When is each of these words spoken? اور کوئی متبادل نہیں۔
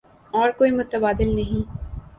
اور 0.33 0.49
کوئی 0.57 0.71
متبادل 0.71 1.35
نہیں۔ 1.35 1.61